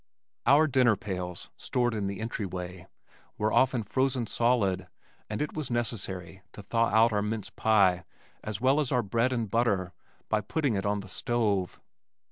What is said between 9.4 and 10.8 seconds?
butter by putting